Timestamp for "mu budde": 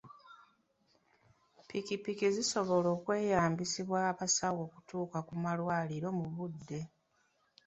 6.19-6.81